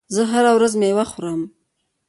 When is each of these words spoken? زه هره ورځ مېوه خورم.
زه 0.15 0.21
هره 0.31 0.51
ورځ 0.57 0.73
مېوه 0.81 1.05
خورم. 1.11 1.41